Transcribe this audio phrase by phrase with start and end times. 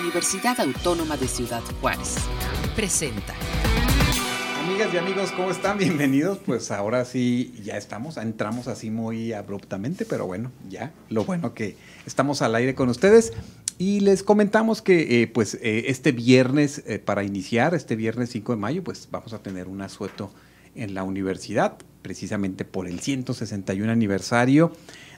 [0.00, 2.16] Universidad Autónoma de Ciudad Juárez.
[2.74, 3.34] Presenta.
[4.64, 5.78] Amigas y amigos, ¿cómo están?
[5.78, 6.38] Bienvenidos.
[6.44, 11.76] Pues ahora sí, ya estamos, entramos así muy abruptamente, pero bueno, ya, lo bueno que
[12.06, 13.32] estamos al aire con ustedes.
[13.78, 18.52] Y les comentamos que eh, pues eh, este viernes, eh, para iniciar, este viernes 5
[18.52, 20.32] de mayo, pues vamos a tener un asueto
[20.74, 24.72] en la universidad, precisamente por el 161 aniversario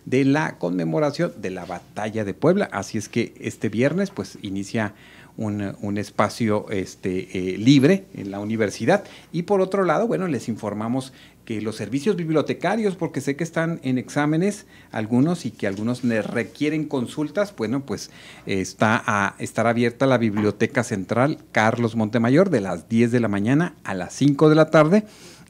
[0.07, 2.69] de la conmemoración de la batalla de Puebla.
[2.73, 4.95] Así es que este viernes pues inicia
[5.37, 9.05] un, espacio este, eh, libre en la universidad.
[9.33, 11.13] Y por otro lado, bueno, les informamos
[11.45, 16.27] que los servicios bibliotecarios, porque sé que están en exámenes algunos y que algunos les
[16.27, 18.11] requieren consultas, bueno, pues
[18.47, 23.75] está a estar abierta la Biblioteca Central Carlos Montemayor de las 10 de la mañana
[23.85, 25.05] a las 5 de la tarde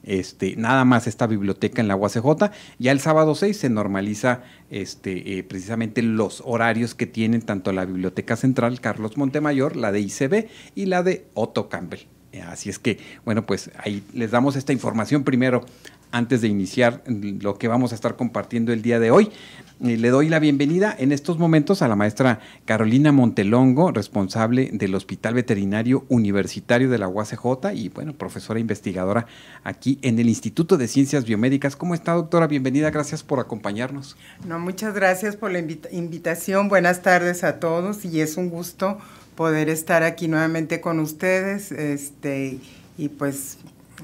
[0.07, 2.51] este, nada más esta biblioteca en la UACJ.
[2.79, 7.85] Ya el sábado 6 se normaliza este, eh, precisamente los horarios que tienen tanto la
[7.85, 12.07] Biblioteca Central Carlos Montemayor, la de ICB y la de Otto Campbell.
[12.47, 15.65] Así es que, bueno, pues ahí les damos esta información primero
[16.11, 19.31] antes de iniciar lo que vamos a estar compartiendo el día de hoy.
[19.79, 25.35] le doy la bienvenida en estos momentos a la maestra Carolina Montelongo, responsable del Hospital
[25.35, 29.27] Veterinario Universitario de la UACJ y, bueno, profesora investigadora
[29.63, 31.75] aquí en el Instituto de Ciencias Biomédicas.
[31.75, 32.47] ¿Cómo está, doctora?
[32.47, 34.17] Bienvenida, gracias por acompañarnos.
[34.47, 36.69] No, muchas gracias por la invitación.
[36.69, 38.97] Buenas tardes a todos y es un gusto
[39.35, 42.57] poder estar aquí nuevamente con ustedes este,
[42.97, 43.59] y pues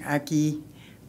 [0.06, 0.62] aquí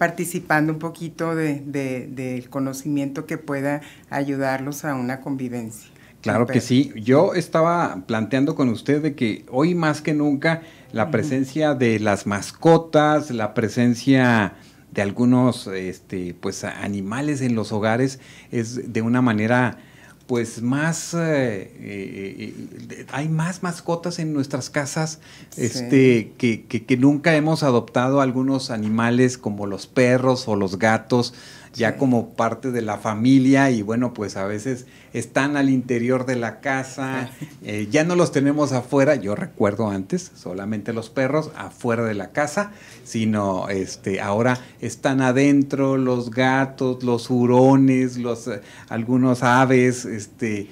[0.04, 5.88] participando un poquito del de, conocimiento que pueda ayudarlos a una convivencia.
[6.20, 6.92] Claro que sí.
[6.94, 10.60] Yo estaba planteando con usted de que hoy más que nunca
[10.92, 14.56] la presencia de las mascotas, la presencia
[14.92, 19.78] de algunos este, pues, animales en los hogares es de una manera
[20.26, 22.54] pues más eh, eh,
[22.90, 25.20] eh, hay más mascotas en nuestras casas
[25.56, 31.34] este que, que, nunca hemos adoptado algunos animales como los perros o los gatos
[31.74, 36.36] ya como parte de la familia y bueno, pues a veces están al interior de
[36.36, 37.30] la casa,
[37.62, 42.30] eh, ya no los tenemos afuera, yo recuerdo antes, solamente los perros afuera de la
[42.30, 42.72] casa,
[43.04, 50.68] sino este, ahora están adentro los gatos, los hurones, los, eh, algunos aves, este,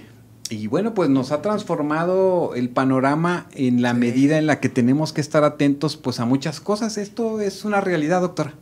[0.51, 5.13] y bueno, pues nos ha transformado el panorama en la medida en la que tenemos
[5.13, 6.99] que estar atentos pues a muchas cosas.
[6.99, 8.53] Esto es una realidad, doctora.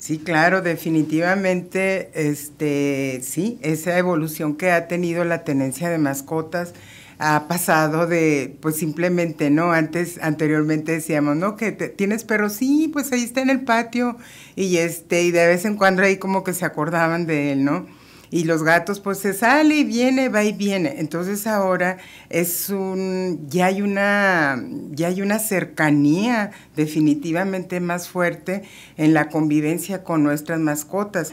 [0.00, 6.72] Sí, claro, definitivamente, este, sí, esa evolución que ha tenido la tenencia de mascotas
[7.18, 9.72] ha pasado de, pues simplemente, ¿no?
[9.72, 11.54] Antes, anteriormente decíamos, ¿no?
[11.56, 14.16] Que tienes perro, sí, pues ahí está en el patio
[14.56, 17.86] y este, y de vez en cuando ahí como que se acordaban de él, ¿no?
[18.30, 20.96] Y los gatos pues se sale y viene, va y viene.
[20.98, 21.98] Entonces ahora
[22.28, 28.62] es un, ya hay una, ya hay una cercanía definitivamente más fuerte
[28.96, 31.32] en la convivencia con nuestras mascotas.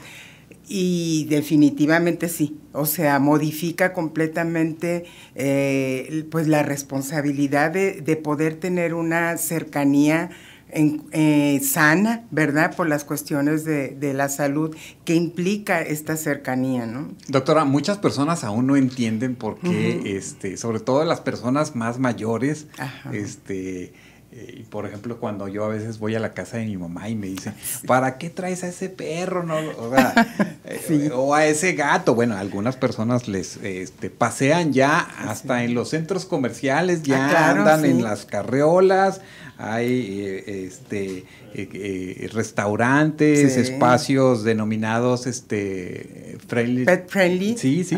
[0.69, 5.06] Y definitivamente sí, o sea, modifica completamente
[5.36, 10.30] eh, pues la responsabilidad de, de poder tener una cercanía
[10.70, 12.76] eh, sana, ¿verdad?
[12.76, 17.10] Por las cuestiones de, la salud que implica esta cercanía, ¿no?
[17.28, 22.68] Doctora, muchas personas aún no entienden por qué, este, sobre todo las personas más mayores,
[23.12, 23.94] este
[24.40, 27.16] eh, por ejemplo, cuando yo a veces voy a la casa de mi mamá y
[27.16, 27.54] me dice,
[27.88, 29.42] ¿para qué traes a ese perro?
[29.42, 29.56] No?
[29.56, 29.96] O,
[30.66, 32.14] eh, a ese gato.
[32.14, 37.86] Bueno, algunas personas les este, pasean ya hasta en los centros comerciales, ya ah, andan
[37.86, 39.22] en las carreolas,
[39.57, 41.25] hay eh, este, eh,
[41.56, 46.85] eh, restaurantes, espacios denominados este, friendly.
[46.85, 47.57] Pet friendly.
[47.57, 47.97] Sí, sí.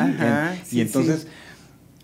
[0.71, 1.27] y entonces,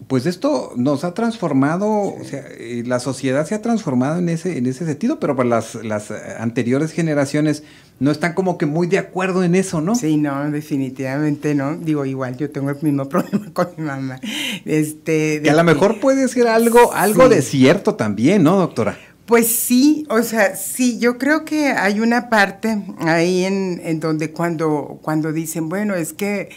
[0.08, 2.44] pues esto nos ha transformado, o sea,
[2.86, 6.92] la sociedad se ha transformado en ese, en ese sentido, pero para las, las anteriores
[6.92, 7.64] generaciones
[8.00, 9.96] no están como que muy de acuerdo en eso, ¿no?
[9.96, 11.78] Sí, no, definitivamente no.
[11.78, 14.20] Digo, igual yo tengo el mismo problema con mi mamá.
[14.66, 18.98] Este, que a lo mejor puede ser algo, algo de cierto también, ¿no, doctora?
[19.26, 25.00] Pues sí, o sea, sí, yo creo que hay una parte ahí en, donde cuando,
[25.02, 26.50] cuando dicen, bueno, es que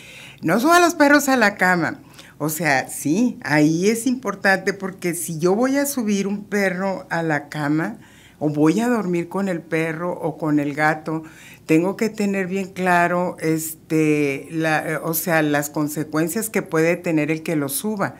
[0.42, 2.00] no suban los perros a la cama.
[2.36, 7.22] O sea, sí, ahí es importante porque si yo voy a subir un perro a
[7.22, 7.96] la cama
[8.38, 11.22] o voy a dormir con el perro o con el gato,
[11.64, 17.42] tengo que tener bien claro, este, la, o sea, las consecuencias que puede tener el
[17.42, 18.16] que lo suba.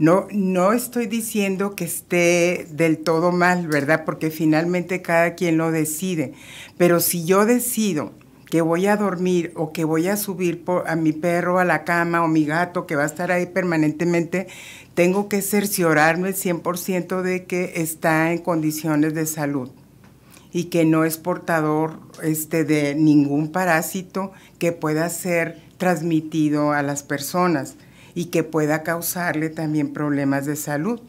[0.00, 4.06] No, no estoy diciendo que esté del todo mal, ¿verdad?
[4.06, 6.32] Porque finalmente cada quien lo decide.
[6.78, 8.12] Pero si yo decido
[8.46, 12.24] que voy a dormir o que voy a subir a mi perro a la cama
[12.24, 14.46] o mi gato que va a estar ahí permanentemente,
[14.94, 19.68] tengo que cerciorarme 100% de que está en condiciones de salud
[20.50, 27.02] y que no es portador este, de ningún parásito que pueda ser transmitido a las
[27.02, 27.76] personas
[28.20, 31.00] y que pueda causarle también problemas de salud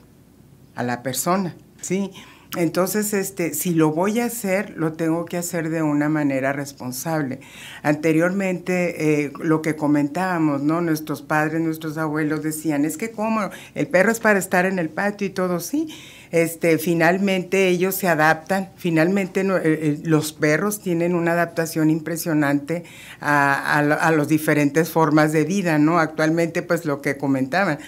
[0.75, 2.09] a la persona, ¿sí?
[2.55, 7.41] Entonces, este, si lo voy a hacer, lo tengo que hacer de una manera responsable.
[7.83, 10.79] Anteriormente, eh, lo que comentábamos, ¿no?
[10.79, 14.87] Nuestros padres, nuestros abuelos decían, es que como el perro es para estar en el
[14.87, 15.89] patio y todo, sí.
[16.31, 22.83] Este, finalmente ellos se adaptan, finalmente eh, eh, los perros tienen una adaptación impresionante
[23.19, 25.99] a, a las diferentes formas de vida, ¿no?
[25.99, 27.79] Actualmente, pues lo que comentaban,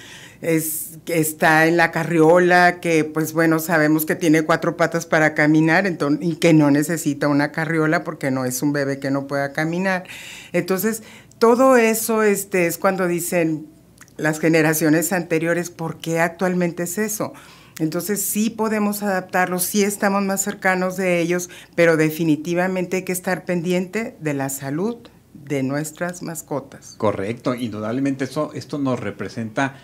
[0.44, 5.88] es, está en la carriola, que pues bueno, sabemos que tiene cuatro patas para caminar
[5.88, 9.54] entonces, y que no necesita una carriola porque no es un bebé que no pueda
[9.54, 10.04] caminar.
[10.51, 11.01] Entonces,
[11.39, 13.68] todo eso este, es cuando dicen
[14.18, 17.34] las generaciones anteriores, ¿por qué actualmente es eso?
[17.80, 23.46] Entonces sí podemos adaptarlos, sí estamos más cercanos de ellos, pero definitivamente hay que estar
[23.46, 24.98] pendiente de la salud
[25.34, 26.96] de nuestras mascotas.
[26.98, 29.75] Correcto, indudablemente eso, esto nos representa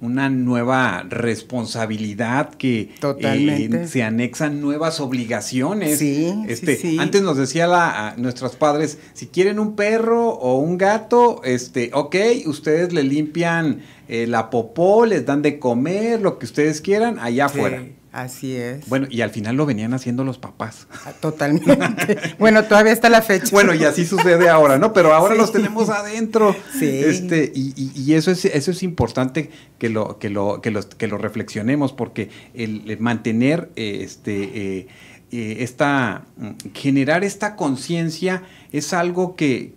[0.00, 2.90] una nueva responsabilidad que
[3.20, 5.98] eh, se anexan nuevas obligaciones.
[5.98, 10.58] Sí, este, sí, Antes nos decía la, a nuestros padres, si quieren un perro o
[10.58, 12.16] un gato, este, ok,
[12.46, 17.46] ustedes le limpian eh, la popó, les dan de comer, lo que ustedes quieran, allá
[17.46, 17.84] afuera.
[18.18, 18.88] Así es.
[18.88, 20.88] Bueno, y al final lo venían haciendo los papás.
[20.90, 22.18] Ah, totalmente.
[22.38, 23.50] bueno, todavía está la fecha.
[23.52, 24.92] Bueno, y así sucede ahora, ¿no?
[24.92, 26.56] Pero ahora los tenemos adentro.
[26.76, 27.00] Sí.
[27.04, 31.92] Este, y, eso es, eso es importante que lo, que lo, que que lo reflexionemos,
[31.92, 34.88] porque el, mantener eh, este eh,
[35.30, 39.74] eh, esta, mm, generar esta conciencia es algo que,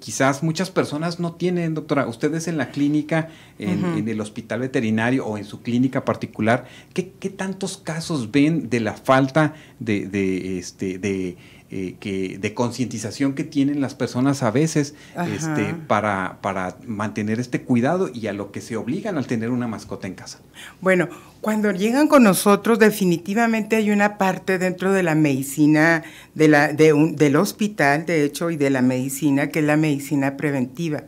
[0.00, 2.08] quizás muchas personas no tienen, doctora.
[2.08, 3.28] Ustedes en la clínica,
[3.58, 8.94] en, el hospital veterinario o en su clínica particular, ¿qué, tantos casos ven de la
[8.94, 11.36] falta de, de, este, de
[11.70, 14.94] eh, que, de concientización que tienen las personas a veces
[15.30, 19.68] este, para, para mantener este cuidado y a lo que se obligan al tener una
[19.68, 20.38] mascota en casa.
[20.80, 21.10] Bueno,
[21.42, 26.04] cuando llegan con nosotros definitivamente hay una parte dentro de la medicina
[26.34, 29.76] de la, de un, del hospital, de hecho, y de la medicina, que es la
[29.76, 31.04] medicina preventiva.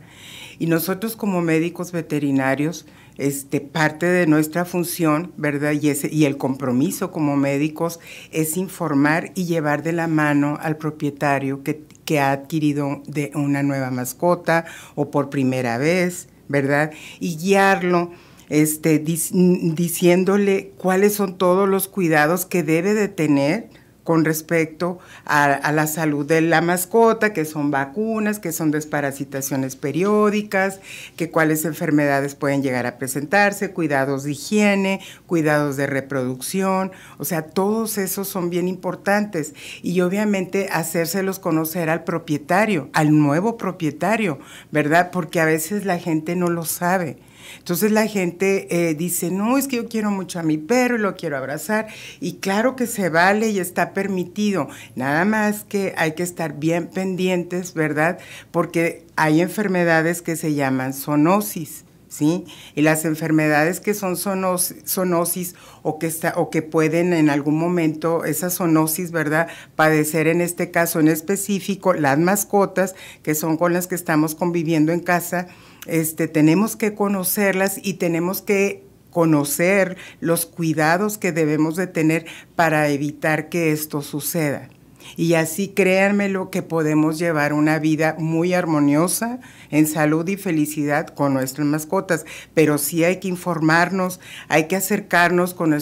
[0.59, 2.85] Y nosotros como médicos veterinarios,
[3.17, 5.73] este, parte de nuestra función, ¿verdad?
[5.79, 7.99] Y, ese, y el compromiso como médicos
[8.31, 11.81] es informar y llevar de la mano al propietario que,
[12.19, 14.65] ha adquirido de una nueva mascota
[14.95, 16.91] o por primera vez, ¿verdad?
[17.21, 18.11] Y guiarlo.
[18.49, 23.69] Este, diciéndole cuáles son todos los cuidados que debe de tener,
[24.03, 30.79] con respecto a, la salud de la mascota, que son vacunas, que son desparasitaciones periódicas,
[31.15, 37.43] que cuáles enfermedades pueden llegar a presentarse, cuidados de higiene, cuidados de reproducción, o sea,
[37.43, 44.39] todos esos son bien importantes y obviamente hacérselos conocer al propietario, al nuevo propietario,
[44.71, 45.11] ¿verdad?
[45.11, 47.17] Porque a veces la gente no lo sabe.
[47.59, 50.99] Entonces la gente eh, dice, no, es que yo quiero mucho a mi perro y
[50.99, 51.87] lo quiero abrazar.
[52.19, 54.67] Y claro que se vale y está permitido.
[54.95, 58.19] Nada más que hay que estar bien pendientes, ¿verdad?
[58.51, 61.85] Porque hay enfermedades que se llaman zoonosis.
[62.07, 62.43] ¿Sí?
[62.75, 68.25] Y las enfermedades que son zoonosis o que, está, o que pueden en algún momento,
[68.25, 69.47] esa zoonosis, ¿verdad?
[69.77, 74.91] Padecer en este caso en específico las mascotas, que son con las que estamos conviviendo
[74.91, 75.47] en casa,
[75.85, 82.87] este, tenemos que conocerlas y tenemos que conocer los cuidados que debemos de tener para
[82.89, 84.69] evitar que esto suceda.
[85.17, 91.07] Y así créanme lo que podemos llevar una vida muy armoniosa en salud y felicidad
[91.07, 95.75] con nuestras mascotas, pero sí hay que informarnos, hay que acercarnos con,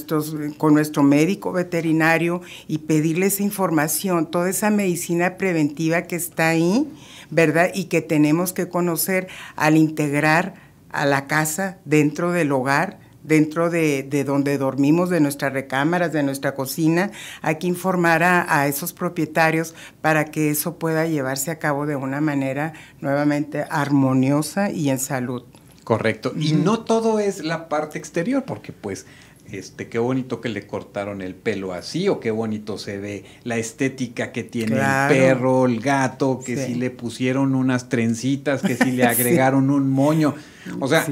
[0.57, 6.87] con nuestro médico veterinario y pedirles información, toda esa medicina preventiva que está ahí
[7.29, 7.71] ¿verdad?
[7.73, 10.55] Y que tenemos que conocer al integrar
[10.91, 16.55] a la casa dentro del hogar, dentro de, donde dormimos, de nuestras recámaras, de nuestra
[16.55, 17.11] cocina.
[17.41, 22.21] Hay que informar a, esos propietarios para que eso pueda llevarse a cabo de una
[22.21, 25.43] manera nuevamente armoniosa y en salud.
[25.83, 26.33] Correcto.
[26.37, 29.05] Y no todo es la parte exterior, porque pues
[29.51, 33.57] este, qué bonito que le cortaron el pelo así, o qué bonito se ve la
[33.57, 38.91] estética que tiene el perro, el gato, que si le pusieron unas trencitas, que si
[38.91, 40.35] le agregaron un moño.
[40.79, 41.05] O sea,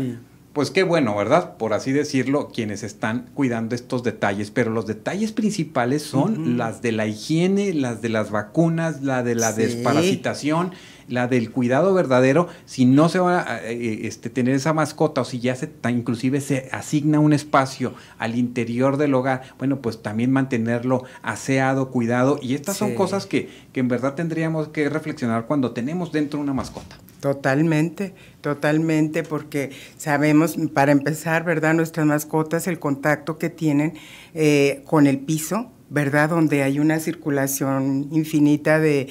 [0.57, 1.55] pues qué bueno, ¿verdad?
[1.57, 6.91] Por así decirlo, quienes están cuidando estos detalles, pero los detalles principales son las de
[6.93, 10.71] la higiene, las de las vacunas, la de la desparasitación
[11.07, 15.25] la del cuidado verdadero, si no se va a eh, este, tener esa mascota o
[15.25, 20.31] si ya se, inclusive se asigna un espacio al interior del hogar, bueno, pues también
[20.31, 22.39] mantenerlo aseado, cuidado.
[22.41, 26.53] Y estas son cosas que, que en verdad tendríamos que reflexionar cuando tenemos dentro una
[26.53, 26.97] mascota.
[27.19, 31.73] Totalmente, totalmente, porque sabemos, para empezar, ¿verdad?
[31.73, 33.93] Nuestras mascotas, el contacto que tienen
[34.35, 36.29] eh, con el piso, ¿verdad?
[36.29, 39.09] Donde hay una circulación infinita de,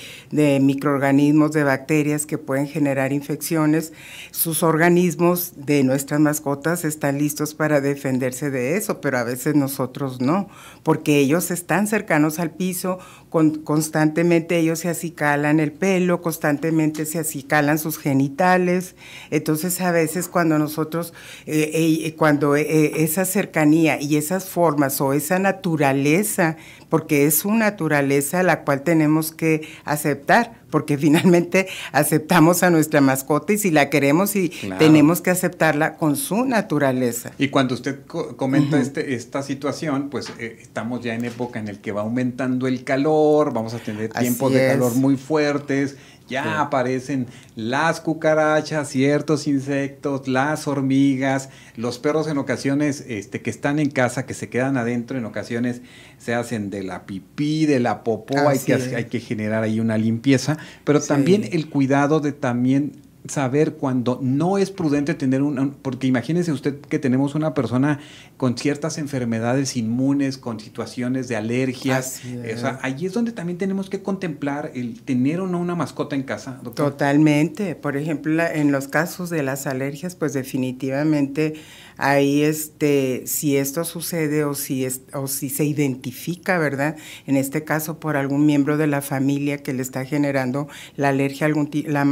[0.61, 3.93] microorganismos, de bacterias que pueden generar infecciones.
[4.31, 10.21] Sus organismos de nuestras mascotas están listos para defenderse de eso, pero a veces nosotros
[10.21, 10.49] no,
[10.83, 17.79] porque ellos están cercanos al piso, constantemente ellos se acicalan el pelo, constantemente se acicalan
[17.79, 18.95] sus genitales.
[19.31, 21.13] Entonces a veces cuando nosotros,
[21.47, 26.57] eh, eh, cuando eh, esa cercanía y esas formas o esa naturaleza
[26.89, 33.55] porque es su naturaleza la cual tenemos que aceptar, porque finalmente aceptamos a nuestra mascota
[33.55, 37.33] y si la queremos y tenemos que aceptarla con su naturaleza.
[37.39, 41.79] Y cuando usted comenta este, esta situación, pues eh, estamos ya en época en el
[41.79, 45.97] que va aumentando el calor, vamos a tener tiempos de calor muy fuertes
[46.29, 53.79] ya aparecen las cucarachas, ciertos insectos, las hormigas, los perros en ocasiones este, que están
[53.79, 55.83] en casa, que se quedan adentro, en ocasiones
[56.19, 59.99] se hacen de la pipí, de la popó, hay que, hay que generar ahí una
[59.99, 66.07] limpieza, pero también el cuidado de también saber cuando no es prudente tener un, porque
[66.07, 68.01] imagínese usted que tenemos una persona
[68.37, 73.91] con ciertas enfermedades inmunes, con situaciones de alergias, o sea, ahí es donde también tenemos
[73.91, 76.61] que contemplar el tener o no una mascota en casa.
[76.75, 81.55] Totalmente, por ejemplo, en los casos de las alergias, pues definitivamente
[81.99, 86.97] ahí este, si esto sucede o si, es, o si se identifica, ¿verdad?
[87.27, 91.47] En este caso por algún miembro de la familia que le está generando la alergia
[91.47, 91.71] a, algún,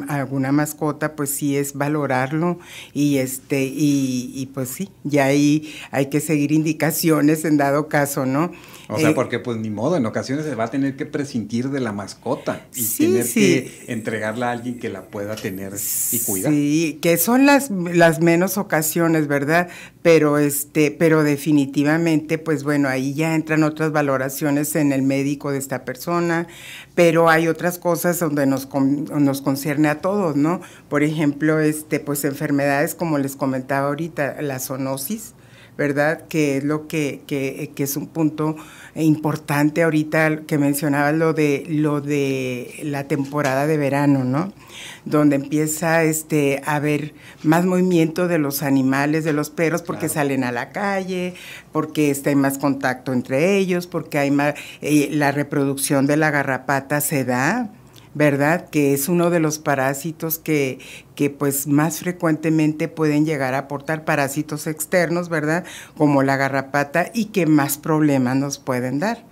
[0.09, 2.59] alguna mascota, pues sí es valorarlo
[2.93, 8.27] y, este, y, y pues sí, ya ahí hay que seguir indicaciones en dado caso,
[8.27, 8.53] ¿no?
[8.89, 11.71] O sea, eh, porque pues ni modo, en ocasiones se va a tener que prescindir
[11.71, 15.73] de la mascota y tener que entregarla a alguien que la pueda tener
[16.13, 16.53] y cuidar.
[16.53, 19.69] Sí, que son las, las menos ocasiones, ¿verdad?
[20.03, 25.59] Pero este, pero definitivamente, pues bueno, ahí ya entran otras valoraciones en el médico de
[25.59, 26.47] esta persona,
[26.95, 30.61] pero hay otras cosas donde nos, nos concierne a todos, ¿no?
[30.89, 35.35] Por ejemplo, este, pues enfermedades como les comentaba ahorita, la zoonosis,
[35.77, 36.27] ¿verdad?
[36.29, 38.57] Que es lo que, que, que, es un punto
[39.03, 44.53] importante ahorita que mencionaba lo de lo de la temporada de verano, ¿no?
[45.05, 50.45] Donde empieza este a haber más movimiento de los animales, de los perros, porque salen
[50.45, 51.35] a la calle,
[51.73, 56.31] porque está hay más contacto entre ellos, porque hay más eh, la reproducción de la
[56.31, 57.71] garrapata se da
[58.15, 58.69] ¿verdad?
[58.71, 60.79] Que es uno de los parásitos que,
[61.15, 65.65] que pues más frecuentemente pueden llegar a aportar parásitos externos, ¿verdad?
[65.97, 69.25] Como la garrapata y que más problemas nos pueden dar.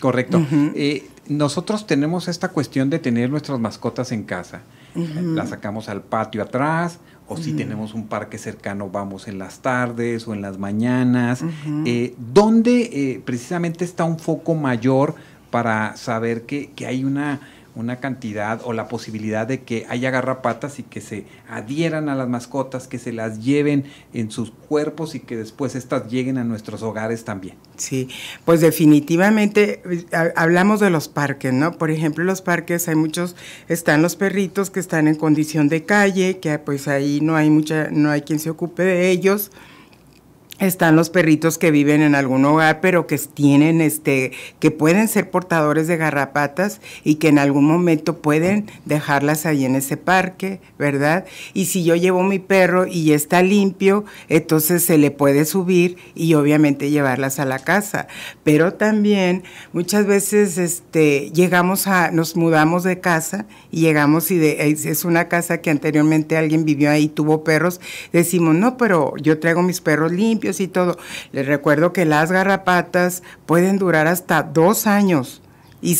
[0.00, 0.44] Correcto.
[0.74, 4.62] Eh, nosotros tenemos esta cuestión de tener nuestras mascotas en casa.
[4.94, 10.26] Las sacamos al patio atrás, o si tenemos un parque cercano, vamos en las tardes
[10.26, 11.44] o en las mañanas.
[11.84, 15.14] Eh, ¿Dónde eh, precisamente está un foco mayor
[15.52, 17.40] para saber que, que hay una
[17.74, 22.28] una cantidad o la posibilidad de que haya garrapatas y que se adhieran a las
[22.28, 26.82] mascotas, que se las lleven en sus cuerpos y que después estas lleguen a nuestros
[26.82, 27.56] hogares también.
[27.76, 28.08] Sí,
[28.44, 29.82] pues definitivamente
[30.36, 31.72] hablamos de los parques, ¿no?
[31.78, 33.36] Por ejemplo, los parques hay muchos,
[33.68, 37.88] están los perritos que están en condición de calle, que pues ahí no hay mucha,
[37.90, 39.50] no hay quien se ocupe de ellos
[40.60, 45.30] están los perritos que viven en algún hogar, pero que tienen este, que pueden ser
[45.30, 51.24] portadores de garrapatas y que en algún momento pueden dejarlas ahí en ese parque, ¿verdad?
[51.54, 56.34] Y si yo llevo mi perro y está limpio, entonces se le puede subir y
[56.34, 58.06] obviamente llevarlas a la casa.
[58.44, 64.70] Pero también muchas veces este, llegamos a, nos mudamos de casa y llegamos y de,
[64.70, 67.80] es una casa que anteriormente alguien vivió ahí, tuvo perros,
[68.12, 70.98] decimos, no, pero yo traigo mis perros limpios y todo.
[71.30, 75.42] Les recuerdo que las garrapatas pueden durar hasta dos años
[75.82, 75.96] y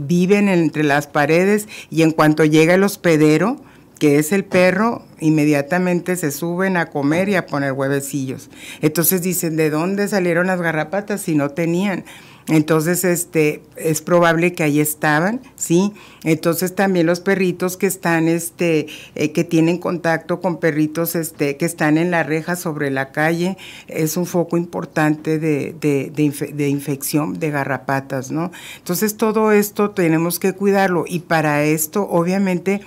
[0.00, 3.60] viven entre las paredes y en cuanto llega el hospedero,
[3.98, 8.50] que es el perro, inmediatamente se suben a comer y a poner huevecillos.
[8.82, 12.04] Entonces dicen, ¿de dónde salieron las garrapatas si no tenían?
[12.48, 15.92] Entonces, este, es probable que ahí estaban, ¿sí?
[16.22, 18.86] Entonces también los perritos que están, este,
[19.16, 23.56] eh, que tienen contacto con perritos, este, que están en la reja sobre la calle,
[23.88, 28.52] es un foco importante de, de, de, infección de garrapatas, ¿no?
[28.78, 32.80] Entonces todo esto tenemos que cuidarlo y para esto, obviamente,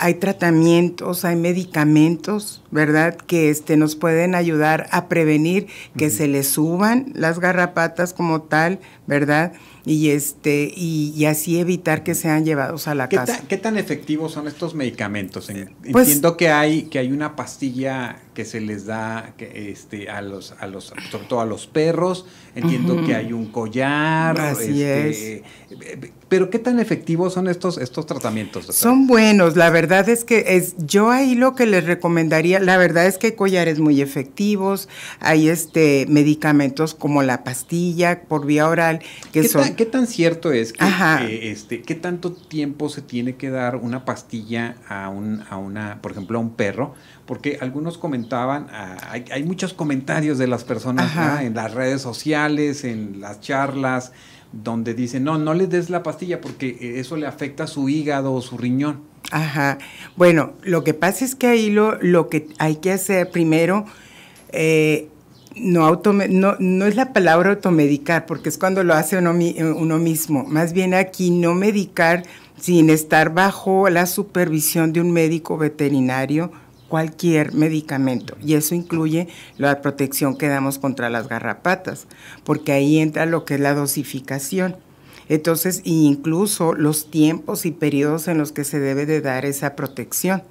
[0.00, 3.16] hay tratamientos, hay medicamentos, ¿verdad?
[3.16, 5.66] Que este, nos pueden ayudar a prevenir
[5.96, 9.52] que se les suban las garrapatas como tal, ¿verdad?
[9.84, 13.42] Y este y, así evitar que sean llevados a la casa.
[13.48, 15.50] ¿Qué tan efectivos son estos medicamentos?
[15.90, 20.22] Pues entiendo que hay que hay una pastilla que se les da que, este a
[20.22, 22.26] los a los sobre todo a los perros.
[22.54, 24.40] Entiendo que hay un collar.
[24.40, 25.42] Así este, es.
[26.28, 28.66] Pero qué tan efectivos son estos estos tratamientos.
[28.66, 29.56] Son buenos.
[29.56, 32.58] La verdad es que es yo ahí lo que les recomendaría.
[32.58, 34.88] La verdad es que hay collares muy efectivos.
[35.20, 39.00] Hay este medicamentos como la pastilla por vía oral
[39.32, 43.76] que son ¿Qué tan cierto es que, este, qué tanto tiempo se tiene que dar
[43.76, 46.94] una pastilla a, un, a una, por ejemplo, a un perro?
[47.26, 48.96] Porque algunos comentaban, ah,
[49.30, 51.12] hay, muchos comentarios de las personas
[51.42, 54.12] en las redes sociales, en las charlas,
[54.52, 58.32] donde dicen, no, no le des la pastilla porque eso le afecta a su hígado
[58.32, 59.02] o su riñón.
[59.30, 59.78] Ajá.
[60.16, 63.84] Bueno, lo que pasa es que ahí lo, lo que hay que hacer primero,
[64.52, 65.09] eh,
[65.56, 70.44] no, no, no, es la palabra automedicar, porque es cuando lo hace uno, uno, mismo.
[70.44, 72.22] Más bien aquí no medicar
[72.58, 76.52] sin estar bajo la supervisión de un médico veterinario
[76.88, 78.36] cualquier medicamento.
[78.44, 82.06] Y eso incluye la protección que damos contra las garrapatas,
[82.44, 84.76] porque ahí entra lo que es la dosificación.
[85.28, 90.42] Entonces, incluso los tiempos y periodos en los que se debe de dar esa protección.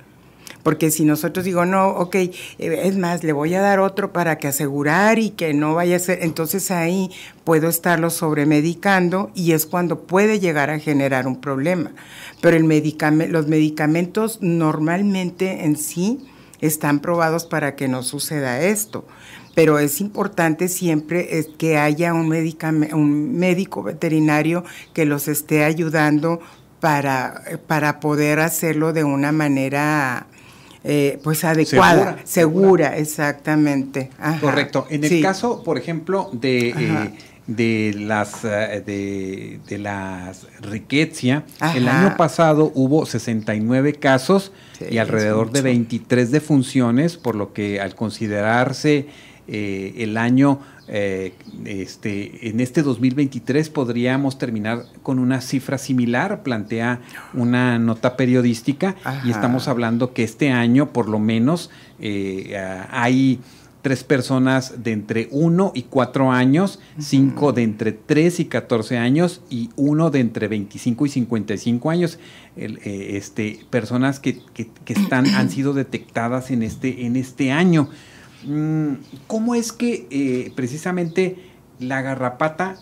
[0.63, 4.37] Porque si nosotros digo, no, ok, eh, es más, le voy a dar otro para
[4.37, 7.09] que asegurar y que no vaya a ser, entonces ahí
[7.43, 11.91] puedo estarlo sobremedicando y es cuando puede llegar a generar un problema.
[12.41, 12.69] Pero el
[13.31, 16.25] los medicamentos normalmente en sí
[16.61, 19.05] están probados para que no suceda esto
[19.55, 22.31] pero es importante siempre que haya un,
[22.93, 24.63] un médico veterinario
[24.93, 26.39] que los esté ayudando
[26.79, 30.27] para, para poder hacerlo de una manera
[30.83, 34.09] eh, pues adecuada, segura, exactamente.
[34.39, 34.87] Correcto.
[34.89, 37.13] En el caso, por ejemplo, de, eh,
[37.47, 41.43] de las eh, de, de las riquezia,
[41.75, 44.53] el año pasado hubo 69 casos
[44.89, 49.07] y alrededor de 23 defunciones, por lo que al considerarse
[49.47, 50.59] el año
[50.91, 51.33] eh,
[51.65, 57.01] este, en este 2023 podríamos terminar con una cifra similar, plantea
[57.33, 62.57] una nota periodística, y estamos hablando que este año por lo menos eh,
[62.89, 63.39] hay
[63.81, 69.41] tres personas de entre 1 y 4 años, cinco de entre 3 y 14 años
[69.49, 72.19] y uno de entre 25 y 55 años.
[72.57, 77.89] Eh, este, personas que, que, están, han sido detectadas en este, en este año.
[78.43, 78.93] Mm,
[79.27, 81.37] ¿Cómo es que eh, precisamente
[81.79, 82.77] la garrapata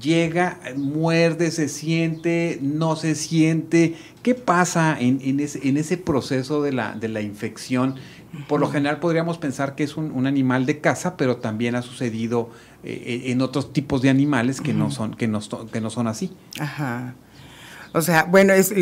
[0.00, 3.96] llega, muerde, se siente, no se siente?
[4.22, 7.96] ¿Qué pasa en, ese, proceso de la, de la, infección?
[8.48, 12.50] Por lo general podríamos pensar que es un, animal de caza, pero también ha sucedido
[12.84, 15.40] eh, en otros tipos de animales que, no son, que, no,
[15.72, 16.32] que no son así.
[16.60, 17.14] Ajá.
[17.92, 18.72] O sea, bueno, es...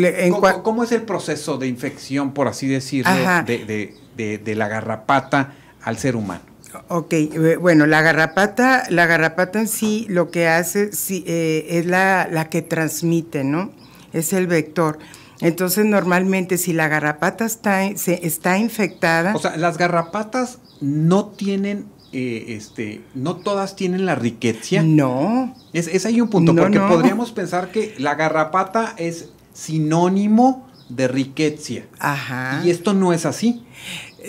[0.63, 3.11] ¿Cómo, es el proceso de infección, por así decirlo,
[3.45, 5.55] de, de la garrapata?
[5.83, 6.41] Al ser humano.
[6.87, 11.85] Ok, eh, bueno, la garrapata, la garrapata en sí lo que hace sí, eh, es
[11.85, 13.71] la, la, que transmite, ¿no?
[14.13, 14.99] Es el vector.
[15.41, 19.35] Entonces, normalmente, si la garrapata está, se, está infectada.
[19.35, 24.83] O sea, las garrapatas no tienen, eh, este, no todas tienen la riqueza.
[24.83, 25.55] No.
[25.73, 31.81] Es, es ahí un punto, porque podríamos pensar que la garrapata es sinónimo de riqueza.
[31.99, 32.61] Ajá.
[32.63, 33.65] Y esto no es así.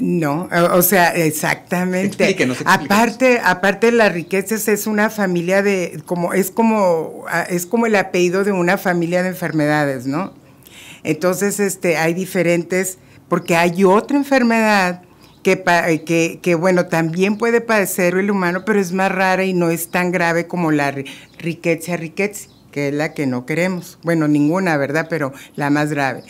[0.01, 2.37] No, o sea, exactamente.
[2.65, 8.45] aparte, aparte la riqueza es una familia de, como es como es como el apellido
[8.45, 10.33] de una familia de enfermedades, ¿no?
[11.05, 15.03] Entonces, este, hay diferentes, porque hay otra enfermedad
[15.43, 15.63] que,
[16.07, 19.91] que, que, bueno, también puede padecer el humano, pero es más rara y no es
[19.91, 20.95] tan grave como la
[21.39, 23.99] riqueza riqueza, que es la que no queremos.
[24.03, 25.09] Bueno, ninguna, ¿verdad?
[25.11, 26.23] Pero la más grave.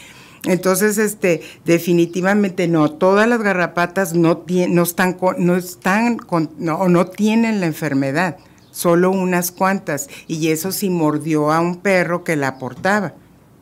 [0.45, 6.19] Entonces, este, definitivamente no, todas las garrapatas no, no están, no están
[6.59, 8.39] no, no tienen la enfermedad,
[8.73, 13.15] solo unas cuantas, y eso sí mordió a un perro que la portaba,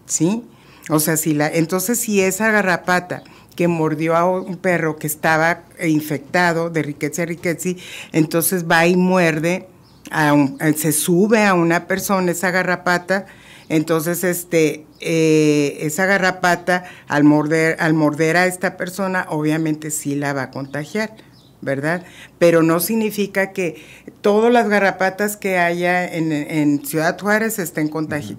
[0.06, 0.44] ¿sí?
[0.88, 3.24] O sea, si la, entonces si esa garrapata
[3.56, 7.70] que mordió a un perro que estaba infectado de riqueza riqueza,
[8.12, 9.68] entonces va y muerde,
[10.10, 10.34] a
[10.74, 13.26] se sube a una persona esa garrapata,
[13.70, 20.32] entonces, este, eh, esa garrapata, al morder, al morder a esta persona, obviamente sí la
[20.32, 21.14] va a contagiar.
[21.62, 22.04] ¿verdad?
[22.38, 23.84] Pero no significa que
[24.22, 27.90] todas las garrapatas que haya en, Ciudad Juárez estén,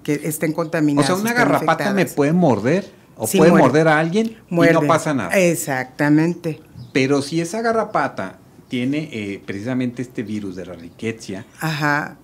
[0.02, 1.08] que estén contaminadas.
[1.08, 5.14] O sea, una garrapata me puede morder O puede morder a alguien y no pasa
[5.14, 5.30] nada.
[5.38, 6.60] Exactamente.
[6.92, 8.40] Pero si esa garrapata
[8.72, 11.44] tiene eh, precisamente este virus de la riqueza,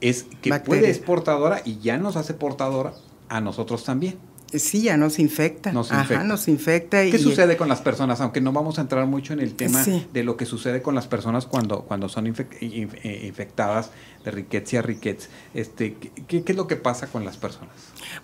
[0.00, 2.94] es que puede es portadora y ya nos hace portadora
[3.28, 4.16] a nosotros también.
[4.52, 5.72] Sí, ya nos infecta.
[5.72, 6.24] Nos infecta.
[6.24, 7.02] nos infecta.
[7.02, 8.20] ¿Qué sucede con las personas?
[8.20, 11.06] Aunque no vamos a entrar mucho en el tema de lo que sucede con las
[11.06, 13.90] personas cuando, cuando son eh, infectadas
[14.24, 15.28] de riqueza a riqueza.
[15.54, 17.74] Este, ¿qué, es lo que pasa con las personas?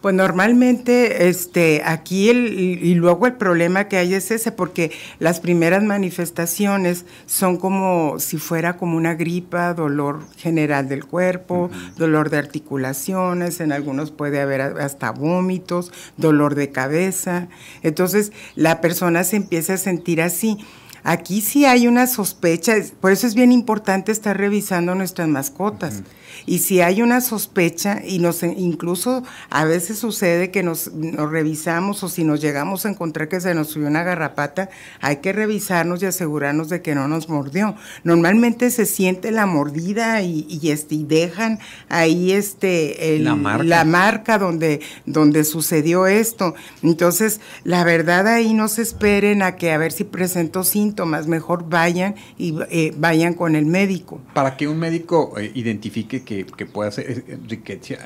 [0.01, 5.41] Pues normalmente este, aquí el, y luego el problema que hay es ese, porque las
[5.41, 12.39] primeras manifestaciones son como si fuera como una gripa, dolor general del cuerpo, dolor de
[12.39, 17.49] articulaciones, en algunos puede haber hasta vómitos, dolor de cabeza.
[17.83, 20.59] Entonces la persona se empieza a sentir así.
[21.03, 26.03] Aquí sí hay una sospecha, por eso es bien importante estar revisando nuestras mascotas.
[26.47, 32.09] Y si hay una sospecha, y nos incluso a veces sucede que nos, revisamos o
[32.09, 36.07] si nos llegamos a encontrar que se nos subió una garrapata, hay que revisarnos y
[36.07, 37.75] asegurarnos de que no nos mordió.
[38.03, 43.65] Normalmente se siente la mordida y, y, este, dejan ahí este la, marca.
[43.65, 44.39] la, marca.
[44.39, 46.55] donde, donde sucedió esto.
[46.83, 51.69] Entonces, la verdad ahí no se esperen a que a ver si presentó síntomas, mejor
[51.69, 54.21] vayan y eh, vayan con el médico.
[54.35, 57.97] Para que un médico eh, identifique que, que pueda ser riqueza.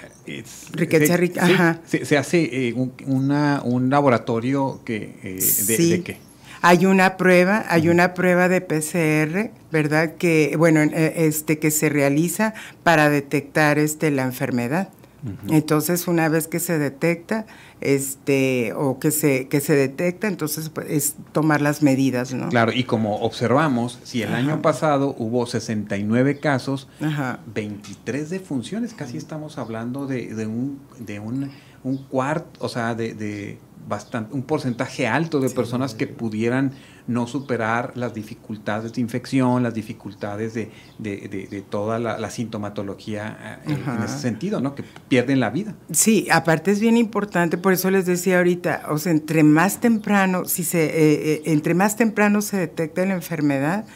[0.72, 6.28] riqueza, rica, Se, hace eh, un, una, un laboratorio que, eh, de, qué?
[6.60, 10.16] Hay una prueba, hay una prueba de PCR, ¿verdad?
[10.16, 14.88] Que, bueno, eh, este, que se realiza para detectar este, la enfermedad.
[15.48, 17.46] Entonces, una vez que se detecta,
[17.80, 22.48] este, o que se, que se detecta, entonces pues, es tomar las medidas, ¿no?
[22.48, 26.88] Claro, y como observamos, si el año pasado hubo 69 casos,
[27.54, 31.50] 23 defunciones, casi estamos hablando de, de un, de un,
[31.82, 36.72] un cuarto, o sea, de, de bastante, un porcentaje alto de personas que pudieran
[37.08, 44.02] no superar las dificultades de infección, las dificultades de, de, toda la, sintomatología eh, en,
[44.04, 44.74] ese sentido, ¿no?
[44.74, 45.74] Que pierden la vida.
[45.90, 50.44] Sí, aparte es bien importante, por eso les decía ahorita, o sea, entre más temprano,
[50.44, 53.86] si se, eh, eh, entre más temprano se detecta la enfermedad,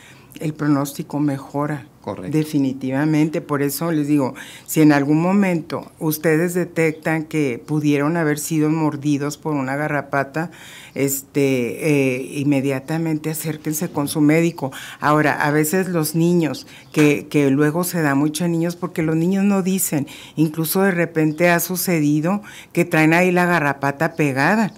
[0.40, 1.86] el pronóstico mejora.
[2.00, 2.36] Correcto.
[2.36, 4.34] Definitivamente, por eso les digo,
[4.66, 10.50] si en algún momento ustedes detectan que pudieron haber sido mordidos por una garrapata,
[10.94, 14.72] este, eh, inmediatamente acérquense con su médico.
[15.00, 19.16] Ahora, a veces los niños, que, que luego se da mucho en niños porque los
[19.16, 24.72] niños no dicen, incluso de repente ha sucedido que traen ahí la garrapata pegada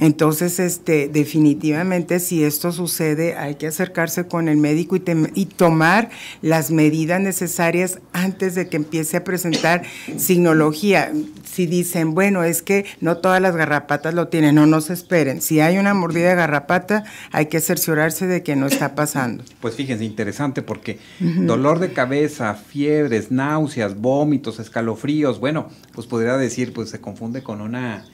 [0.00, 5.02] entonces, este, definitivamente, si esto sucede, hay que acercarse con el médico y,
[5.34, 6.08] y, tomar
[6.40, 9.82] las medidas necesarias antes de que empiece a presentar
[10.16, 11.12] signología.
[11.44, 15.42] Si dicen, bueno, es que no todas las garrapatas lo tienen, no, no se esperen.
[15.42, 19.44] Si hay una mordida de garrapata, hay que cerciorarse de que no está pasando.
[19.60, 26.72] Pues fíjense, interesante porque dolor de cabeza, fiebres, náuseas, vómitos, escalofríos, bueno, pues podría decir,
[26.72, 28.06] pues se confunde con una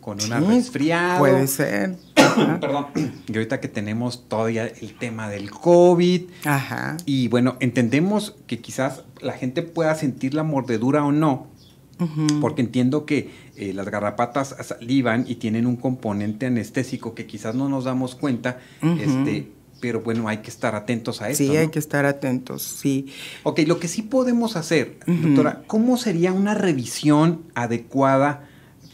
[0.00, 1.18] con una resfriado.
[1.18, 1.96] Puede ser.
[2.60, 2.86] Perdón.
[3.26, 6.22] Y ahorita que tenemos todavía el tema del COVID.
[6.44, 6.96] Ajá.
[7.04, 11.46] Y bueno, entendemos que quizás la gente pueda sentir la mordedura o no.
[12.40, 17.68] Porque entiendo que eh, las garrapatas salivan y tienen un componente anestésico que quizás no
[17.68, 18.60] nos damos cuenta,
[19.00, 21.42] este, pero bueno, hay que estar atentos a esto.
[21.42, 23.06] Sí, hay que estar atentos, sí.
[23.42, 28.47] Ok, lo que sí podemos hacer, doctora, ¿cómo sería una revisión adecuada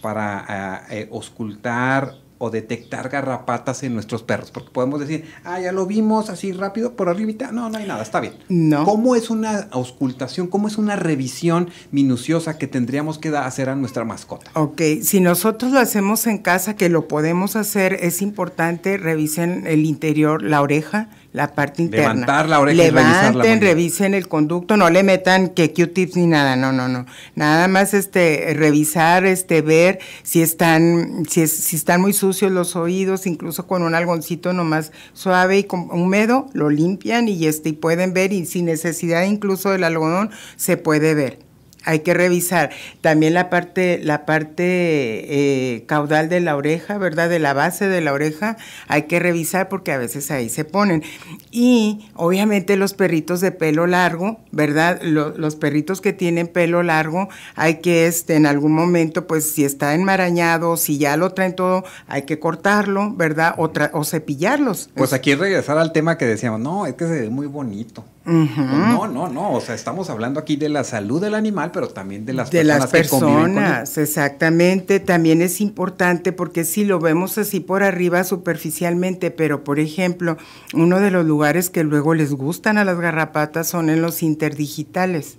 [0.05, 5.87] para eh, auscultar o detectar garrapatas en nuestros perros, porque podemos decir, ah, ya lo
[5.87, 8.35] vimos así rápido por arribita, no, no hay nada, está bien.
[8.51, 8.85] No.
[8.85, 14.05] ¿Cómo es una auscultación, cómo es una revisión minuciosa que tendríamos que hacer a nuestra
[14.05, 14.51] mascota?
[14.53, 19.87] Ok, si nosotros lo hacemos en casa, que lo podemos hacer, es importante revisen el
[19.87, 22.15] interior, la oreja, la parte interna.
[22.15, 26.71] Levantar la oreja Levanten, revisen el conducto, no le metan que Q-tips ni nada, no,
[26.71, 27.07] no, no.
[27.35, 33.27] Nada más este revisar, este ver si están si, si están muy sucios los oídos,
[33.27, 38.33] incluso con un algoncito nomás suave y húmedo, lo limpian y este y pueden ver
[38.33, 41.44] y sin necesidad incluso del algodón se puede ver
[41.85, 42.71] hay que revisar
[43.01, 47.29] también la parte, la parte eh, caudal de la oreja, ¿verdad?
[47.29, 48.57] De la base de la oreja,
[48.89, 51.03] hay que revisar porque a veces ahí se ponen.
[51.51, 55.01] Y obviamente los perritos de pelo largo, ¿verdad?
[55.03, 59.95] los perritos que tienen pelo largo, hay que este, en algún momento, pues si está
[59.95, 63.55] enmarañado, si ya lo traen todo, hay que cortarlo, ¿verdad?
[63.59, 64.91] O, o cepillarlos.
[64.95, 68.05] Pues aquí regresar al tema que decíamos, no, es que se ve muy bonito.
[68.27, 72.25] No, no, no, o sea, estamos hablando aquí de la salud del animal, pero también
[72.25, 72.81] de las de personas.
[72.81, 74.99] las personas, exactamente.
[75.01, 80.37] También es importante porque si lo vemos así por arriba superficialmente, pero por ejemplo,
[80.73, 85.37] uno de los lugares que luego les gustan a las garrapatas son en los interdigitales.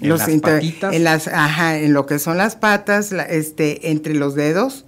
[0.00, 0.94] En los las inter- patitas.
[0.94, 4.83] en las, ajá, en lo que son las patas, la- este, entre los dedos.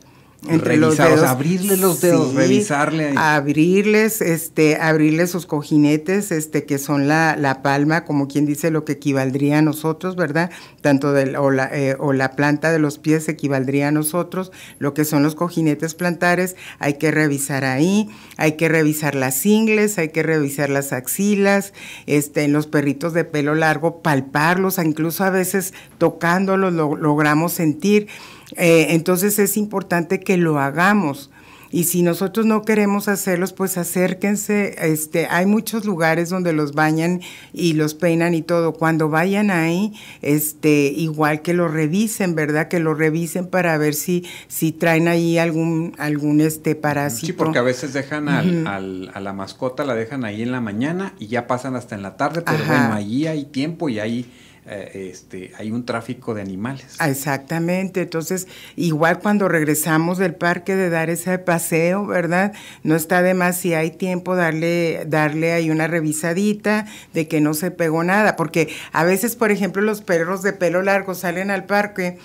[0.49, 1.29] Entre los Revisar, dedos.
[1.29, 3.15] abrirle los dedos, revisarle ahí.
[3.17, 8.85] Abrirles, este, abrirles sus cojinetes, este, que son la, la palma, como quien dice, lo
[8.85, 10.51] que equivaldría a nosotros, ¿verdad?
[10.83, 14.95] Tanto del, o, la, eh, o la planta de los pies equivaldría a nosotros, lo
[14.95, 20.11] que son los cojinetes plantares, hay que revisar ahí, hay que revisar las ingles, hay
[20.11, 21.73] que revisar las axilas,
[22.07, 28.07] este, en los perritos de pelo largo, palparlos, incluso a veces tocándolos lo- logramos sentir.
[28.57, 31.31] Eh, entonces es importante que lo hagamos.
[31.73, 34.77] Y si nosotros no queremos hacerlos, pues acérquense.
[34.79, 37.21] Este, hay muchos lugares donde los bañan
[37.53, 38.73] y los peinan y todo.
[38.73, 42.69] Cuando vayan ahí, este, igual que lo revisen, ¿verdad?
[42.69, 47.27] Que lo revisen para ver si, si traen ahí algún, algún este parásito.
[47.27, 50.61] Sí, porque a veces dejan al, al- a la mascota, la dejan ahí en la
[50.61, 52.67] mañana y ya pasan hasta en la tarde, pero Ajá.
[52.79, 54.31] bueno, allí hay tiempo y hay,
[54.69, 56.97] eh, este, hay un tráfico de animales.
[56.99, 62.53] Ah, Exactamente, entonces igual cuando regresamos del parque de dar ese paseo, ¿verdad?
[62.83, 67.55] No está de más si hay tiempo darle, darle ahí una revisadita de que no
[67.55, 71.65] se pegó nada, porque a veces, por ejemplo, los perros de pelo largo salen al
[71.65, 72.19] parque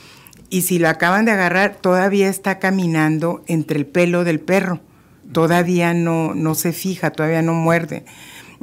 [0.49, 4.81] y si lo acaban de agarrar, todavía está caminando entre el pelo del perro,
[5.31, 8.03] todavía no, no se fija, todavía no muerde.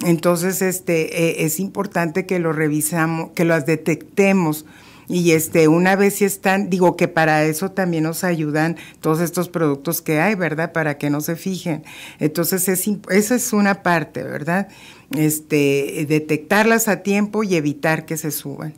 [0.05, 4.65] Entonces, este, eh, es importante que lo revisamos, que las detectemos.
[5.11, 9.49] Y este, una vez si están, digo que para eso también nos ayudan todos estos
[9.49, 10.73] productos que hay, ¿verdad?
[10.73, 11.83] Para que no se fijen.
[12.21, 14.69] Entonces, es, esa es una parte, ¿verdad?
[15.17, 18.75] Este, detectarlas a tiempo y evitar que se suban.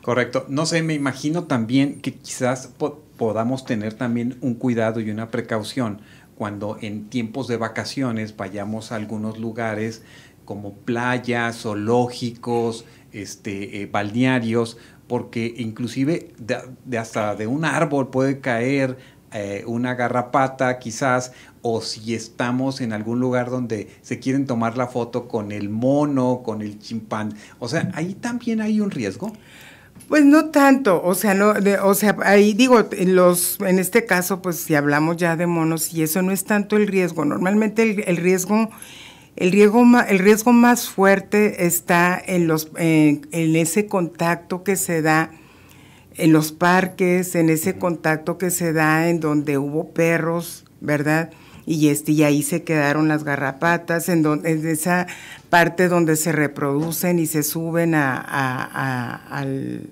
[0.00, 0.46] Correcto.
[0.48, 5.30] No sé, me imagino también que quizás po- podamos tener también un cuidado y una
[5.30, 6.00] precaución
[6.34, 10.02] cuando en tiempos de vacaciones vayamos a algunos lugares
[10.44, 14.76] como playas, zoológicos, este, eh, balnearios,
[15.06, 18.96] porque inclusive de, hasta de un árbol puede caer
[19.32, 24.88] eh, una garrapata quizás, o si estamos en algún lugar donde se quieren tomar la
[24.88, 29.32] foto con el mono, con el chimpán, o sea, ahí también hay un riesgo.
[30.08, 34.04] Pues no tanto, o sea, no, de- o sea, ahí digo, en los, en este
[34.04, 37.24] caso, pues si hablamos ya de monos y eso no es tanto el riesgo.
[37.24, 38.70] Normalmente el riesgo,
[39.36, 45.02] el riesgo, el riesgo más fuerte está en los, en, en ese contacto que se
[45.02, 45.30] da
[46.16, 51.30] en los parques, en ese contacto que se da en donde hubo perros, ¿verdad?
[51.64, 55.06] Y este, y ahí se quedaron las garrapatas, en, donde, en esa
[55.48, 59.88] parte donde se reproducen y se suben a, a- a- al,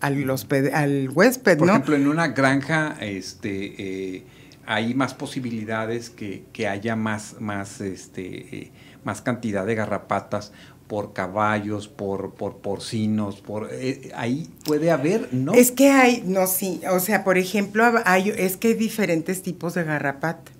[0.00, 1.72] al, hosped- al huésped, Por ¿no?
[1.74, 3.74] ejemplo, en una granja este,
[4.16, 4.22] eh,
[4.64, 8.70] hay más posibilidades que, que haya más, más, este, eh,
[9.04, 10.52] más cantidad de garrapatas
[10.86, 15.52] por caballos, por, por porcinos, por eh, ahí puede haber, ¿no?
[15.52, 19.74] Es que hay, no, sí, o sea, por ejemplo, hay, es que hay diferentes tipos
[19.74, 20.50] de garrapata.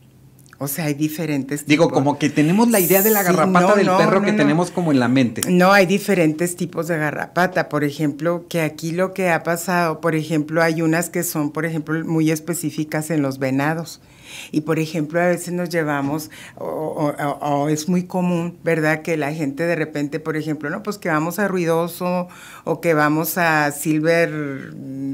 [0.60, 1.98] O sea, hay diferentes Digo, tipos.
[1.98, 4.32] como que tenemos la idea de la Sí, garrapata no, del no, perro no, que
[4.32, 5.42] tenemos como en la mente.
[5.48, 7.68] No, hay diferentes tipos de garrapata.
[7.68, 11.64] Por ejemplo, que aquí lo que ha pasado, por ejemplo, hay unas que son, por
[11.64, 14.00] ejemplo, muy específicas en los venados.
[14.52, 19.02] Y por ejemplo, a veces nos llevamos, o, o- o- o es muy común, ¿verdad?
[19.02, 22.28] Que la gente de repente, por ejemplo, no, pues que vamos a Ruidoso
[22.64, 24.72] o que vamos a Silver,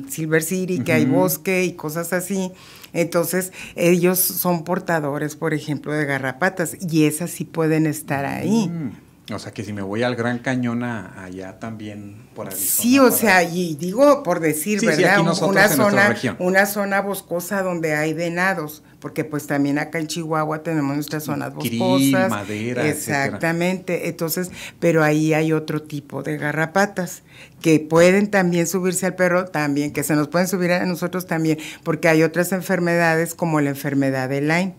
[0.08, 2.50] Silver City, que hay bosque y cosas así.
[2.92, 8.68] Entonces, ellos son portadores, por ejemplo, de garrapatas y esas sí pueden estar ahí.
[8.68, 8.90] Mm,
[9.32, 12.70] O sea que si me voy al Gran Cañón a- allá también por Arizona.
[12.82, 15.22] Sí, o sea, y digo por decir, Sí, ¿verdad?
[15.22, 20.62] nosotros una zona, una zona boscosa donde hay venados, porque pues también acá en Chihuahua
[20.62, 22.28] tenemos nuestras zonas Krill, boscosas.
[22.30, 23.24] madera, etcétera.
[23.24, 24.08] Exactamente.
[24.08, 27.22] Entonces, pero ahí hay otro tipo de garrapatas
[27.62, 31.58] que pueden también subirse al perro, también, que se nos pueden subir a nosotros también,
[31.82, 34.74] porque hay otras enfermedades como la enfermedad de Lyme.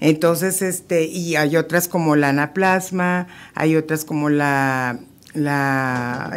[0.00, 5.00] Entonces, este, y hay otras como la anaplasma, hay otras como la,
[5.34, 6.30] la,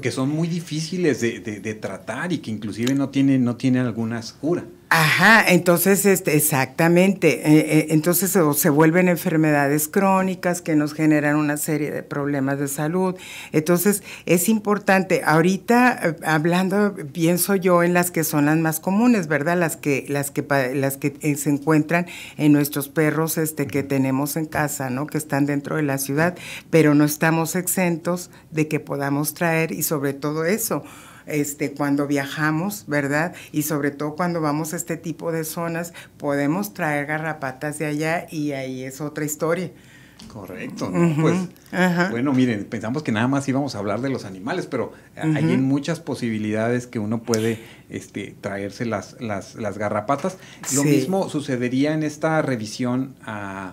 [0.00, 3.84] que son muy difíciles de, de- de tratar y que inclusive no tienen, no tienen
[3.86, 4.64] algunas cura.
[4.92, 7.48] Ajá, entonces, este, exactamente.
[7.48, 12.66] Eh, eh, entonces se, vuelven enfermedades crónicas que nos generan una serie de problemas de
[12.66, 13.14] salud.
[13.52, 15.22] Entonces, es importante.
[15.24, 19.56] Ahorita, eh, hablando, pienso yo en las que son las más comunes, ¿verdad?
[19.56, 24.46] Las que, las que, las que se encuentran en nuestros perros este, que tenemos en
[24.46, 25.06] casa, ¿no?
[25.06, 26.36] Que están dentro de la ciudad,
[26.68, 30.82] pero no estamos exentos de que podamos traer y sobre todo eso
[31.26, 33.34] este, cuando viajamos, ¿verdad?
[33.52, 38.26] Y sobre todo cuando vamos a este tipo de zonas, podemos traer garrapatas de allá
[38.30, 39.70] y ahí es otra historia.
[40.28, 41.48] Correcto, pues
[42.10, 45.98] bueno, miren, pensamos que nada más íbamos a hablar de los animales, pero hay muchas
[45.98, 50.36] posibilidades que uno puede este, traerse las, las, las garrapatas.
[50.74, 53.72] Lo mismo sucedería en esta revisión a,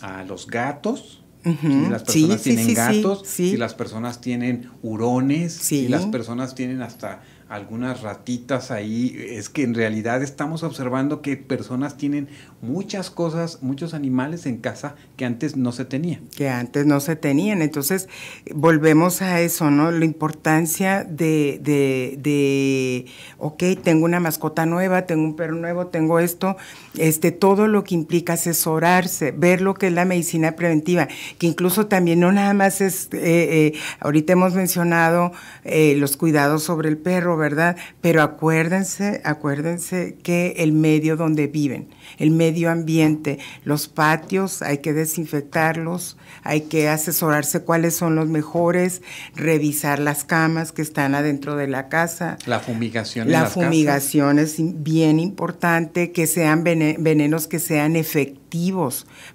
[0.00, 6.06] a los gatos, si las personas tienen gatos, si las personas tienen hurones, si las
[6.06, 12.28] personas tienen hasta algunas ratitas ahí, es que en realidad estamos observando que personas tienen
[12.60, 16.26] muchas cosas, muchos animales en casa que antes no se tenían.
[16.36, 17.62] Que antes no se tenían.
[17.62, 18.08] Entonces,
[18.52, 19.92] volvemos a eso, ¿no?
[19.92, 23.06] La importancia de, de, de,
[23.38, 26.56] ok, tengo una mascota nueva, tengo un perro nuevo, tengo esto,
[26.98, 31.06] este, todo lo que implica asesorarse, ver lo que es la medicina preventiva,
[31.38, 35.32] que incluso también no nada más es, eh, eh, ahorita hemos mencionado
[35.64, 37.76] eh, los cuidados sobre el perro, ¿verdad?
[38.00, 44.92] Pero acuérdense, acuérdense que el medio donde viven, el medio ambiente, los patios, hay que
[44.92, 49.02] desinfectarlos, hay que asesorarse cuáles son los mejores,
[49.34, 52.38] revisar las camas que están adentro de la casa.
[52.46, 53.30] La fumigación.
[53.30, 58.45] La fumigación es bien importante, que sean venenos que sean efectivos,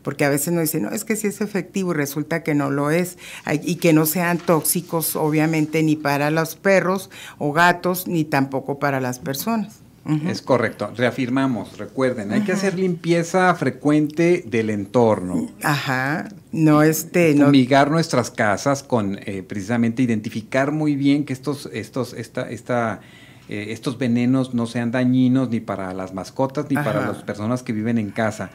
[0.04, 2.70] porque a veces nos dicen, no, es que sí es efectivo y resulta que no
[2.70, 3.18] lo es,
[3.64, 9.00] y que no sean tóxicos, obviamente, ni para los perros o gatos, ni tampoco para
[9.00, 9.82] las personas.
[10.28, 10.92] Es correcto.
[10.98, 15.48] Reafirmamos, recuerden, hay que hacer limpieza frecuente del entorno.
[15.62, 16.28] Ajá.
[16.52, 17.36] No este.
[17.36, 23.02] Fumigar nuestras casas con eh, precisamente identificar muy bien que estos, estos, esta, esta
[23.50, 27.74] eh, estos venenos no sean dañinos ni para las mascotas ni para las personas que
[27.74, 28.52] viven en casa.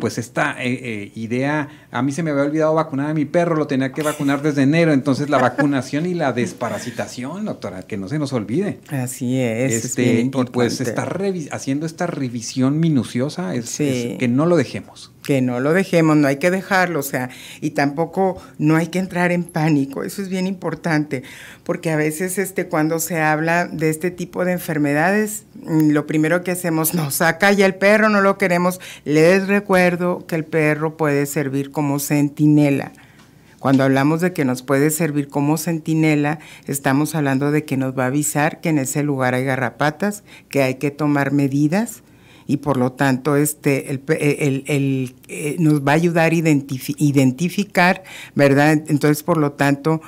[0.00, 3.56] Pues esta eh, eh, idea, a mí se me había olvidado vacunar a mi perro,
[3.56, 8.08] lo tenía que vacunar desde enero, entonces la vacunación y la desparasitación, doctora, que no
[8.08, 8.80] se nos olvide.
[8.88, 9.84] Así es.
[9.84, 15.60] Este, y pues estar haciendo esta revisión minuciosa es que no lo dejemos que no
[15.60, 19.44] lo dejemos, no hay que dejarlo, o sea, y tampoco no hay que entrar en
[19.44, 21.22] pánico, eso es bien importante,
[21.62, 26.42] porque a veces este cuando se habla de este tipo de enfermedades, mm, lo primero
[26.42, 28.80] que hacemos, no, saca ya el perro, no lo queremos.
[29.04, 32.90] Les recuerdo que el perro puede servir como centinela.
[33.60, 38.02] Cuando hablamos de que nos puede servir como centinela, estamos hablando de que nos va
[38.02, 42.02] a avisar que en ese lugar hay garrapatas, que hay que tomar medidas,
[42.50, 44.02] y por lo tanto este, el,
[44.66, 48.02] el, eh, nos va a ayudar a identificar,
[48.34, 48.72] ¿verdad?
[48.88, 50.00] Entonces, por lo tanto,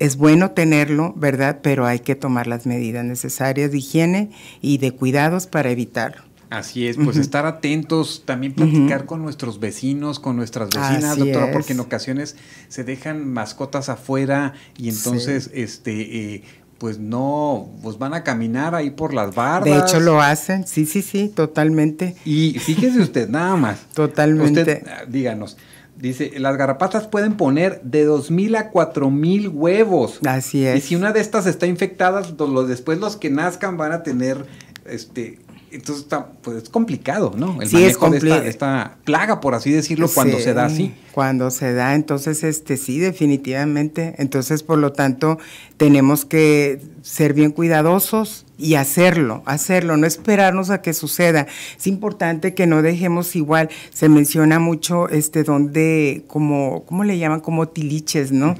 [0.00, 1.60] es bueno tenerlo, ¿verdad?
[1.62, 6.22] Pero hay que tomar las medidas necesarias de higiene y de cuidados para evitarlo.
[6.50, 11.72] Así es, pues estar atentos, también platicar con nuestros vecinos, con nuestras vecinas, doctora, porque
[11.72, 12.36] en ocasiones
[12.68, 16.42] se dejan mascotas afuera y entonces este eh,
[16.78, 19.64] pues no, pues van a caminar ahí por las bardas.
[19.64, 22.16] De hecho lo hacen, sí, sí, sí, totalmente.
[22.24, 23.80] Y fíjese usted, nada más.
[23.94, 24.60] Totalmente.
[24.60, 25.56] Usted, ah, díganos,
[25.96, 30.20] dice, las garrapatas pueden poner de dos mil a cuatro mil huevos.
[30.26, 30.76] Así es.
[30.76, 32.22] Y si una de estas está infectada,
[32.68, 34.44] después los que nazcan van a tener,
[34.84, 35.38] este,
[35.72, 37.60] entonces está, pues es complicado, ¿no?
[37.60, 40.94] El manejo es de esta, plaga, por así decirlo, cuando se da así.
[41.12, 44.14] Cuando se da, entonces, este, sí, definitivamente.
[44.18, 45.38] Entonces, por lo tanto,
[45.76, 51.46] tenemos que ser bien cuidadosos y hacerlo, hacerlo, no esperarnos a que suceda.
[51.76, 57.40] Es importante que no dejemos igual, se menciona mucho este donde como ¿cómo le llaman?
[57.40, 58.54] como tiliches, ¿no?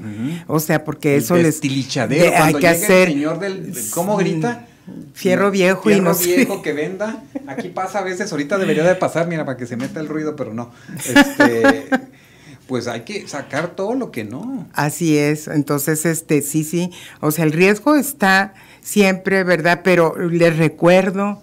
[0.47, 4.67] O sea, porque eso les tilichadero, hay que hacer el señor del, ¿cómo grita?
[5.13, 7.23] Fierro viejo y no viejo que venda.
[7.47, 10.35] Aquí pasa a veces, ahorita debería de pasar, mira, para que se meta el ruido,
[10.35, 10.71] pero no.
[10.95, 11.89] Este,
[12.67, 14.65] pues hay que sacar todo lo que no.
[14.73, 15.47] Así es.
[15.47, 16.91] Entonces, este, sí, sí.
[17.19, 19.81] O sea, el riesgo está siempre, ¿verdad?
[19.83, 21.41] Pero les recuerdo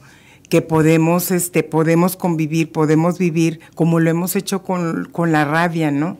[0.48, 5.90] que podemos, este, podemos convivir, podemos vivir como lo hemos hecho con, con la rabia,
[5.90, 6.16] ¿no?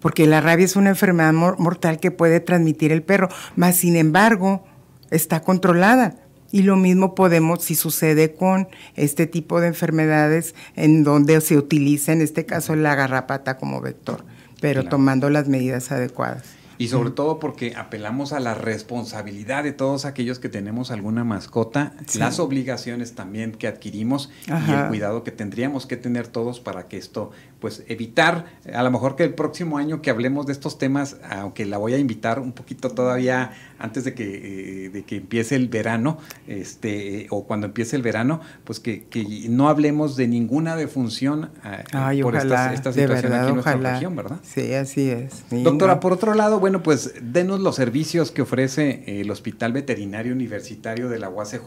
[0.00, 4.64] Porque la rabia es una enfermedad mortal que puede transmitir el perro, más sin embargo,
[5.10, 11.40] está controlada y lo mismo podemos, si sucede con este tipo de enfermedades en donde
[11.40, 14.24] se utiliza, en este caso, la garrapata como vector,
[14.60, 16.56] pero tomando las medidas adecuadas.
[16.78, 21.94] Y sobre todo porque apelamos a la responsabilidad de todos aquellos que tenemos alguna mascota,
[22.14, 26.98] las obligaciones también que adquirimos y el cuidado que tendríamos que tener todos para que
[26.98, 27.30] esto,
[27.60, 31.64] pues evitar, a lo mejor que el próximo año que hablemos de estos temas, aunque
[31.64, 35.68] la voy a invitar un poquito todavía antes de que, eh, de que empiece el
[35.68, 41.50] verano, este, o cuando empiece el verano, pues que, que no hablemos de ninguna defunción
[41.64, 44.38] eh, por esta, situación aquí en nuestra región, ¿verdad?
[44.42, 45.44] Sí, así es.
[45.50, 50.32] Doctora, por otro lado, bueno, pues denos los servicios que ofrece eh, el Hospital Veterinario
[50.32, 51.66] Universitario de la UACJ